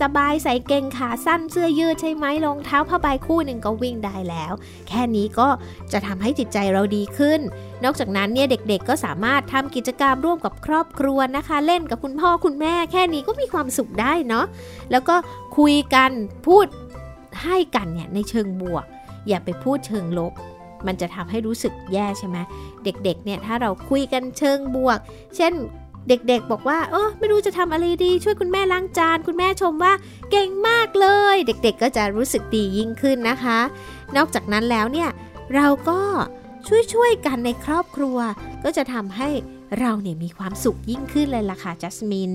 [0.00, 4.52] สบายๆใส่เกงขาสั้นเสื้อยืดใช่ไหมรองเท้าผ้าใบคู่หนึ่งก็วิ่งได้แล้ว
[4.88, 5.48] แค่นี้ก็
[5.92, 7.40] จะทำให้จิตใจเราดีขึ้น
[7.84, 14.46] นอกจากนั้นเนี่ยเด็กๆ ก็สามารถทำกิจกรรมร่วมกับครอบครัวนะคะ เล่นกับคุณพ่อคุณแม่ แค่นี้ก็มีความสุขได้เนาะ
[14.90, 15.16] แล้วก็
[15.58, 16.10] คุยกัน
[16.46, 16.66] พูด
[17.42, 18.84] ให้กันเนี่ยในเชิงบวก
[19.28, 20.32] อย่าไปพูดเชิงลบ
[20.86, 22.36] มันจะทำให้รู้สึกแย่ใช่ไหม
[22.84, 24.98] เด็กๆเนี่ยถ้าเราคุยกันเชิงบวก
[25.36, 25.54] เช่น
[26.08, 29.92] เด็กๆ บอกว่าเออไม่รู้จะทำอะไรดี ช่วยคุณแม่ล้างจาน คุณแม่ชมว่า
[30.30, 33.58] เก่งมากเลย เด็กๆ ก็จะรู้สึกดียิ่งขึ้นนะคะ
[34.16, 35.10] นอกจากนั้นแล้วเนี่ย
[35.54, 36.00] เราก็
[36.92, 38.18] ช่วยๆกันในครอบครัว
[38.64, 39.28] ก็จะทำให้
[39.80, 42.32] เราเนี่ยมีความสุขยิ่งขึ้นเลยล่ะค่ะจัสมิน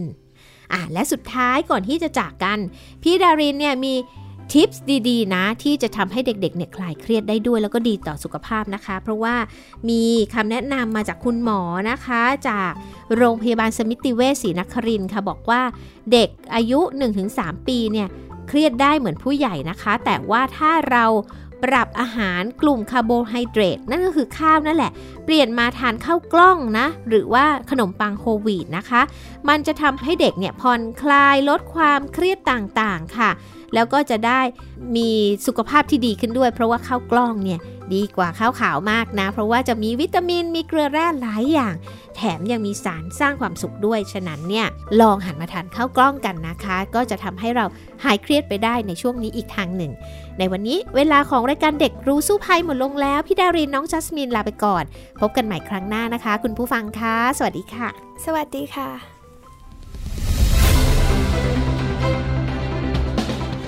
[0.74, 2.60] อะและสุดท้ายก่อนที่จะจากกัน
[3.04, 3.94] พี่ดารินเนี่ยมี
[4.52, 9.36] tips ดีๆ นะ ที่จะทำให้เด็กๆเนี่ยคลายเครียดได้ด้วยแล้วก็ดีต่อสุขภาพนะคะ เพราะว่า
[9.90, 10.04] มี
[10.34, 12.72] คำแนะนำมาจากคุณหมอนะคะ จาก
[13.16, 15.62] โรงพยาบาลสมิติเวชศรีนครินค่ะบอกว่า
[16.12, 16.80] เด็กอายุ
[17.24, 18.08] 1-3 ปีเนี่ย
[18.48, 21.06] เครียดได้เหมือนผู้ใหญ่นะคะ แต่ว่าถ้าเรา
[21.64, 24.92] ปรับอาหารกลุ่มคาร์โบไฮเดรตนั่นก็คือข้าวนั่นแหละ
[25.26, 29.02] เปลี่ยนมาทานข้าวกล้องนะ หรือว่าขนมปัง whole wheat นะคะ
[29.50, 33.30] มันจะทำให้เด็กเนี่ยผ่อนคลายลดความเครียดต่างๆค่ะ
[33.74, 34.42] แล้วก็จะได้
[34.96, 35.10] มี
[35.48, 37.60] สุขภาพที่ดีขึ้นด้วย เพราะว่าข้าวกล้องเนี่ย
[37.96, 41.76] ดีกว่าข้าวขาวมากนะ เพราะว่าจะมีวิตามินมีเกลือแร่หลายอย่าง
[42.16, 44.68] แถมยังมีสารสร้างความสุขด้วย ฉะนั้นเนี่ย
[45.02, 47.66] ลองหันมาทานข้าวกล้องกันนะคะ ก็จะทำให้เรา
[48.04, 49.92] หายเครียดไปได้ในช่วงนี้อีกทางหนึ่ง
[50.40, 54.84] ในวันนี้เวลาของรายการเด็กรู้สู้ภัยหมดลงแล้ว พี่ดารินน้องจัสมินลาไปก่อน
[55.20, 57.88] พบกันใหม่ครั้งหน้านะคะ คุณผู้ฟังคะ สวัสดีค่ะ
[58.26, 59.13] สวัสดีค่ะ